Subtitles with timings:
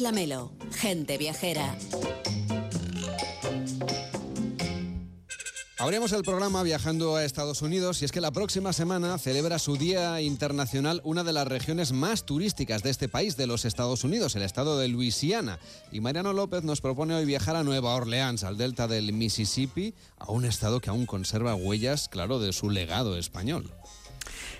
[0.00, 1.76] Lamelo, gente viajera.
[5.80, 9.76] Abrimos el programa viajando a Estados Unidos y es que la próxima semana celebra su
[9.76, 14.34] Día Internacional una de las regiones más turísticas de este país, de los Estados Unidos,
[14.36, 15.58] el estado de Luisiana.
[15.92, 20.30] Y Mariano López nos propone hoy viajar a Nueva Orleans, al delta del Mississippi, a
[20.30, 23.72] un estado que aún conserva huellas, claro, de su legado español.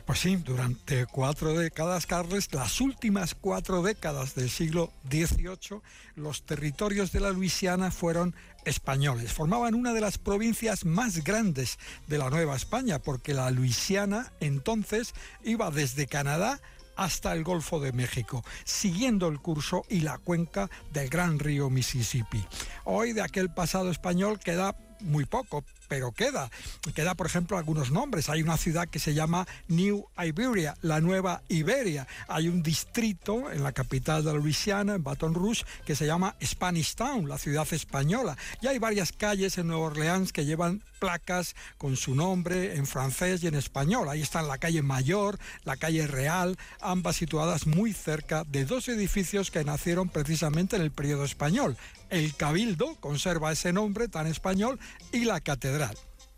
[0.08, 5.82] Pues sí, durante cuatro décadas, Carles, las últimas cuatro décadas del siglo XVIII,
[6.16, 8.34] los territorios de la Luisiana fueron
[8.64, 9.34] españoles.
[9.34, 15.12] Formaban una de las provincias más grandes de la Nueva España, porque la Luisiana entonces
[15.44, 16.58] iba desde Canadá
[16.96, 22.42] hasta el Golfo de México, siguiendo el curso y la cuenca del gran río Mississippi.
[22.84, 26.50] Hoy de aquel pasado español queda muy poco, pero queda.
[26.94, 28.28] Queda, por ejemplo, algunos nombres.
[28.28, 32.06] Hay una ciudad que se llama New Iberia, la Nueva Iberia.
[32.28, 36.94] Hay un distrito en la capital de Luisiana, en Baton Rouge, que se llama Spanish
[36.94, 38.36] Town, la ciudad española.
[38.60, 43.42] Y hay varias calles en Nueva Orleans que llevan placas con su nombre en francés
[43.42, 44.08] y en español.
[44.08, 49.50] Ahí están la calle Mayor, la calle Real, ambas situadas muy cerca de dos edificios
[49.50, 51.76] que nacieron precisamente en el periodo español.
[52.10, 54.78] El Cabildo conserva ese nombre tan español
[55.12, 55.77] y la catedral.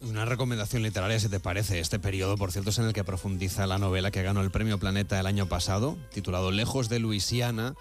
[0.01, 1.79] Una recomendación literaria, si te parece.
[1.79, 4.79] Este periodo, por cierto, es en el que profundiza la novela que ganó el Premio
[4.79, 7.75] Planeta el año pasado, titulado Lejos de Luisiana,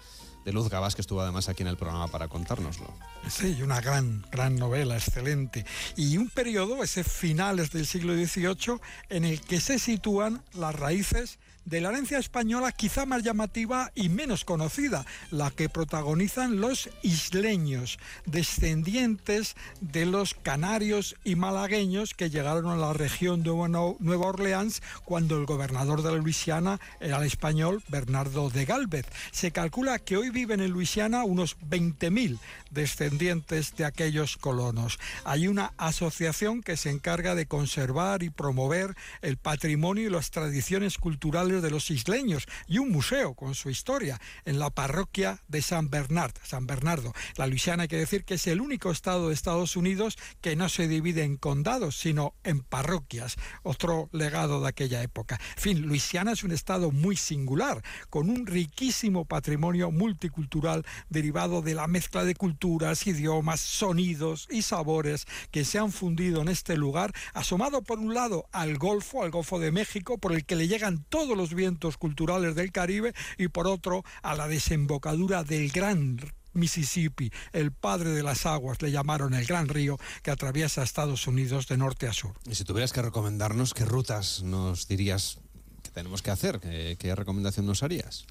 [0.44, 2.92] de Luz Gabás, que estuvo además aquí en el programa para contárnoslo.
[3.28, 5.64] Sí, una gran, gran novela, excelente.
[5.96, 11.38] Y un periodo, ese finales del siglo XVIII, en el que se sitúan las raíces
[11.70, 18.00] de la herencia española quizá más llamativa y menos conocida, la que protagonizan los isleños,
[18.26, 25.38] descendientes de los canarios y malagueños que llegaron a la región de Nueva Orleans cuando
[25.38, 29.06] el gobernador de la Luisiana era el español Bernardo de Galvez.
[29.30, 34.98] Se calcula que hoy viven en Luisiana unos 20.000 descendientes de aquellos colonos.
[35.24, 40.98] Hay una asociación que se encarga de conservar y promover el patrimonio y las tradiciones
[40.98, 45.90] culturales de los isleños y un museo con su historia en la parroquia de San
[45.90, 47.12] Bernard, San Bernardo.
[47.36, 50.68] La Luisiana hay que decir que es el único estado de Estados Unidos que no
[50.68, 55.40] se divide en condados, sino en parroquias, otro legado de aquella época.
[55.56, 61.74] En fin, Luisiana es un estado muy singular, con un riquísimo patrimonio multicultural derivado de
[61.74, 67.12] la mezcla de culturas, idiomas, sonidos y sabores que se han fundido en este lugar,
[67.34, 71.04] asomado por un lado al Golfo, al Golfo de México, por el que le llegan
[71.08, 76.20] todos los vientos culturales del Caribe y por otro a la desembocadura del gran
[76.52, 81.66] Mississippi, el padre de las aguas, le llamaron el gran río que atraviesa Estados Unidos
[81.66, 82.34] de norte a sur.
[82.46, 85.38] Y si tuvieras que recomendarnos, ¿qué rutas nos dirías
[85.82, 86.60] que tenemos que hacer?
[86.60, 88.26] qué recomendación nos harías?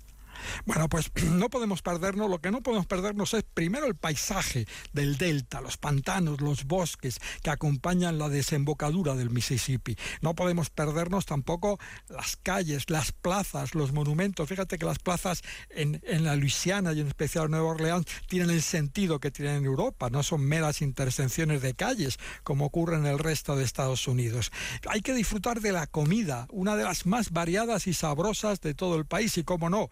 [0.66, 5.18] Bueno, pues no podemos perdernos, lo que no podemos perdernos es primero el paisaje del
[5.18, 9.96] delta, los pantanos, los bosques que acompañan la desembocadura del Mississippi.
[10.22, 14.48] No podemos perdernos tampoco las calles, las plazas, los monumentos.
[14.48, 18.62] Fíjate que las plazas en, la Luisiana y en especial en Nueva Orleans tienen el
[18.62, 23.20] sentido que tienen en Europa, no son meras intersecciones de calles como ocurre en el
[23.20, 24.52] resto de Estados Unidos.
[24.88, 28.96] Hay que disfrutar de la comida, una de las más variadas y sabrosas de todo
[28.96, 29.90] el país y, cómo no,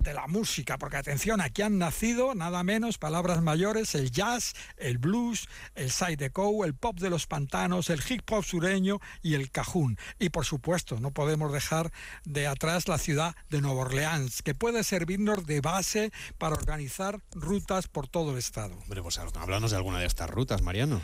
[0.00, 4.98] de la música, porque atención, aquí han nacido nada menos palabras mayores, el jazz, el
[4.98, 9.98] blues, el sideco, el pop de los pantanos, el hip hop sureño y el cajún.
[10.18, 11.92] Y por supuesto, no podemos dejar
[12.24, 17.88] de atrás la ciudad de Nueva Orleans, que puede servirnos de base para organizar rutas
[17.88, 18.76] por todo el estado.
[18.76, 21.00] Hombre, pues háblanos de alguna de estas rutas, Mariano.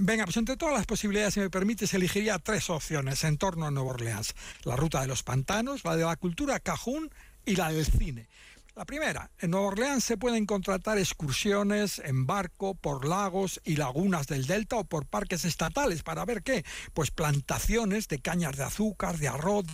[0.00, 3.70] Venga, pues entre todas las posibilidades, si me permites, elegiría tres opciones en torno a
[3.70, 4.34] Nueva Orleans.
[4.64, 7.10] La ruta de los pantanos, la de la cultura cajún
[7.46, 8.28] y la del cine.
[8.74, 14.26] La primera, en Nueva Orleans se pueden contratar excursiones en barco por lagos y lagunas
[14.26, 16.62] del delta o por parques estatales para ver qué,
[16.92, 19.64] pues plantaciones de cañas de azúcar, de arroz,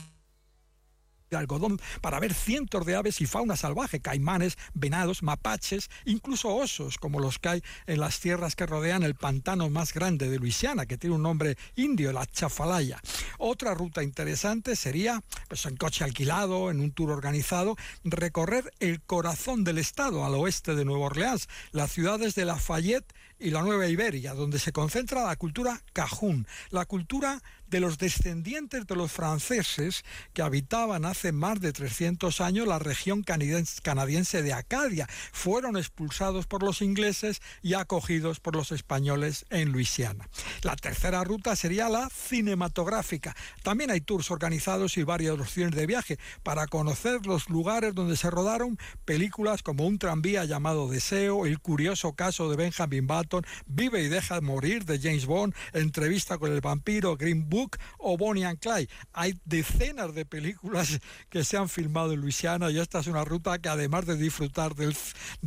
[1.37, 7.21] algodón para ver cientos de aves y fauna salvaje, caimanes, venados, mapaches, incluso osos, como
[7.21, 10.99] los que hay en las tierras que rodean el pantano más grande de Luisiana, que
[10.99, 13.01] tiene un nombre indio, la Chafalaya.
[13.39, 19.65] Otra ruta interesante sería, pues en coche alquilado, en un tour organizado, recorrer el corazón
[19.65, 24.35] del estado al oeste de Nueva Orleans, las ciudades de Lafayette y la Nueva Iberia,
[24.35, 27.43] donde se concentra la cultura cajún, la cultura
[27.73, 30.05] de los descendientes de los franceses
[30.35, 35.09] que habitaban hace más de 300 años la región canadiense de Acadia.
[35.33, 40.29] Fueron expulsados por los ingleses y acogidos por los españoles en Luisiana.
[40.61, 43.35] La tercera ruta sería la cinematográfica.
[43.63, 48.29] También hay tours organizados y varias opciones de viaje para conocer los lugares donde se
[48.29, 53.32] rodaron películas como Un tranvía llamado Deseo, El curioso caso de Benjamin Button,
[53.67, 58.45] Vive y deja morir de James Bond, Entrevista con el vampiro, Green Book, o Bonnie
[58.45, 58.89] and Clyde.
[59.13, 63.59] Hay decenas de películas que se han filmado en Luisiana y esta es una ruta
[63.59, 64.95] que además de disfrutar de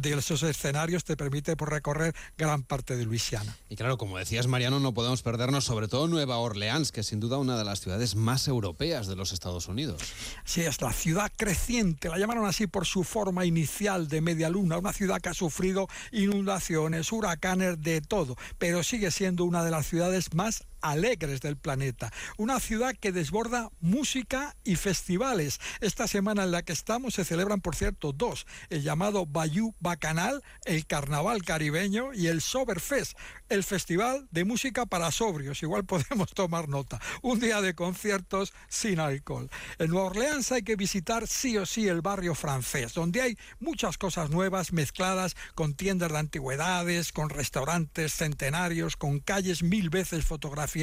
[0.03, 3.55] esos escenarios te permite por recorrer gran parte de Luisiana.
[3.69, 7.19] Y claro, como decías Mariano, no podemos perdernos sobre todo Nueva Orleans, que es sin
[7.19, 10.01] duda una de las ciudades más europeas de los Estados Unidos.
[10.43, 14.77] Sí, es la ciudad creciente, la llamaron así por su forma inicial de media luna,
[14.77, 19.87] una ciudad que ha sufrido inundaciones, huracanes, de todo, pero sigue siendo una de las
[19.87, 22.11] ciudades más alegres del planeta.
[22.37, 25.59] Una ciudad que desborda música y festivales.
[25.81, 28.45] Esta semana en la que estamos se celebran, por cierto, dos.
[28.69, 33.17] El llamado Bayou Bacanal, el Carnaval Caribeño y el Soberfest,
[33.49, 35.63] el Festival de Música para Sobrios.
[35.63, 36.99] Igual podemos tomar nota.
[37.21, 39.49] Un día de conciertos sin alcohol.
[39.79, 43.97] En Nueva Orleans hay que visitar sí o sí el barrio francés, donde hay muchas
[43.97, 50.74] cosas nuevas mezcladas con tiendas de antigüedades, con restaurantes centenarios, con calles mil veces fotografiadas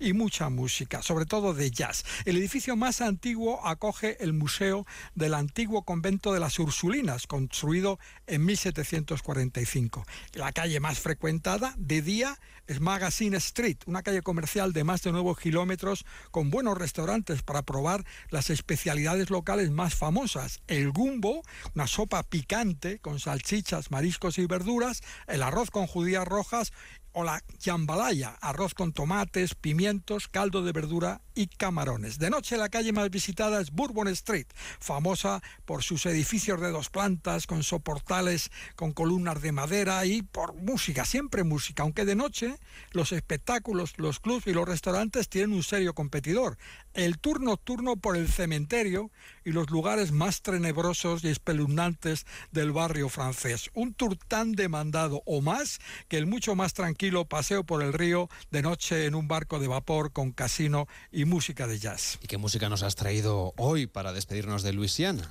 [0.00, 2.04] y mucha música, sobre todo de jazz.
[2.24, 8.44] El edificio más antiguo acoge el Museo del antiguo convento de las Ursulinas, construido en
[8.44, 10.04] 1745.
[10.34, 15.12] La calle más frecuentada de día es Magazine Street, una calle comercial de más de
[15.12, 20.60] 9 kilómetros con buenos restaurantes para probar las especialidades locales más famosas.
[20.66, 21.42] El gumbo,
[21.74, 26.72] una sopa picante con salchichas, mariscos y verduras, el arroz con judías rojas
[27.18, 32.18] o la jambalaya, arroz con tomates, pimientos, caldo de verdura y camarones.
[32.18, 34.48] De noche la calle más visitada es Bourbon Street,
[34.80, 40.54] famosa por sus edificios de dos plantas con soportales con columnas de madera y por
[40.54, 42.56] música, siempre música, aunque de noche
[42.90, 46.58] los espectáculos, los clubs y los restaurantes tienen un serio competidor,
[46.92, 49.12] el tour nocturno por el cementerio
[49.44, 53.70] y los lugares más tenebrosos y espeluznantes del barrio francés.
[53.74, 58.28] Un tour tan demandado o más que el mucho más tranquilo paseo por el río
[58.50, 62.18] de noche en un barco de vapor con casino y música de jazz.
[62.22, 65.30] ¿Y qué música nos has traído hoy para despedirnos de Luisiana?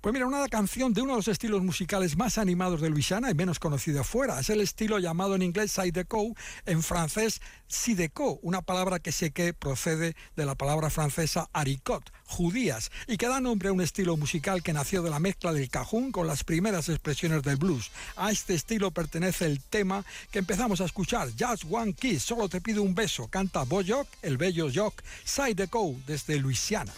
[0.00, 3.34] Pues mira, una canción de uno de los estilos musicales más animados de Luisiana y
[3.34, 4.38] menos conocido afuera.
[4.38, 6.36] Es el estilo llamado en inglés Sideco,
[6.66, 12.92] en francés Sideco, una palabra que sé que procede de la palabra francesa haricot, judías,
[13.08, 16.12] y que da nombre a un estilo musical que nació de la mezcla del cajún
[16.12, 17.90] con las primeras expresiones del blues.
[18.14, 22.60] A este estilo pertenece el tema que empezamos a escuchar, Just One Kiss, solo te
[22.60, 26.92] pido un beso, canta Boyok, el bello Jock, Sideco, desde Luisiana.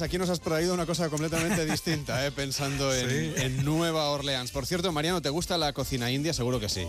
[0.00, 2.30] Aquí nos has traído una cosa completamente distinta, ¿eh?
[2.30, 4.50] pensando en, Nueva Orleans.
[4.50, 6.32] Por cierto, Mariano, ¿te gusta la cocina india?
[6.32, 6.86] Seguro que sí.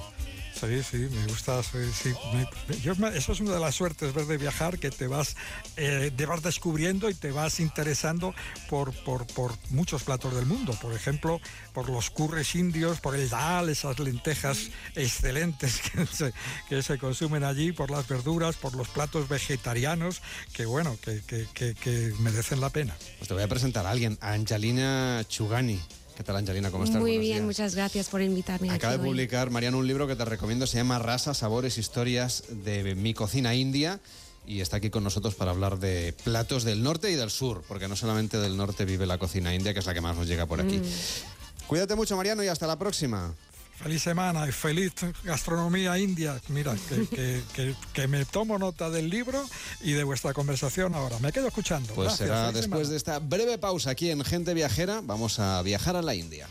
[0.59, 1.59] Sí, sí, me gusta.
[1.59, 5.35] eso es una de las suertes ver de viajar, que te vas,
[5.75, 8.33] eh, vas descubriendo y te vas interesando
[8.69, 10.74] por, por, por, muchos platos del mundo.
[10.81, 11.41] Por ejemplo,
[11.74, 16.33] por los curres indios, por el dal, esas lentejas excelentes que se,
[16.69, 20.21] que se consumen allí, por las verduras, por los platos vegetarianos,
[20.53, 22.95] que bueno, que, que, que, que merecen la pena.
[23.17, 25.81] Pues te voy a presentar a alguien, a Angelina Chugani
[26.15, 26.72] ¿Qué tal, Angelina?
[26.72, 27.01] ¿Cómo estás?
[27.01, 27.45] Muy Buenos bien, días.
[27.45, 28.69] muchas gracias por invitarme.
[28.72, 29.10] Acaba de hoy.
[29.10, 33.53] publicar Mariano un libro que te recomiendo, se llama Rasa, Sabores, Historias de mi cocina
[33.53, 34.00] india
[34.48, 37.88] y está aquí con nosotros para hablar de platos del norte y del sur, porque
[37.88, 40.45] no solamente del norte vive la cocina india, que es la que más nos llega
[40.45, 40.77] por aquí.
[40.77, 41.67] Mm.
[41.67, 43.34] Cuídate mucho, Mariano, y hasta la próxima.
[43.82, 46.39] Feliz semana y feliz gastronomía india.
[46.48, 49.44] Mira, que, que- que- que me tomo nota del libro
[49.82, 51.20] y de vuestra conversación ahora.
[51.20, 51.94] Me quedo escuchando.
[51.94, 52.89] Pues Gracias, será después semana.
[52.89, 56.48] de esta breve pausa aquí en Gente Viajera, vamos a viajar a la India.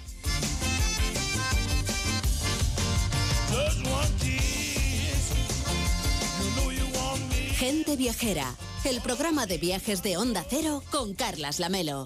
[7.58, 8.54] Gente Viajera,
[8.84, 12.02] el programa de viajes de Onda Cero con Carlas Lamelo.